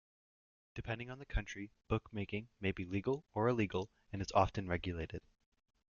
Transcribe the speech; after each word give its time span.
Depending 0.73 1.11
on 1.11 1.19
the 1.19 1.27
country, 1.27 1.69
bookmaking 1.87 2.49
may 2.59 2.71
be 2.71 2.85
legal 2.85 3.23
or 3.35 3.47
illegal 3.49 3.91
and 4.11 4.19
is 4.19 4.31
often 4.31 4.67
regulated. 4.67 5.21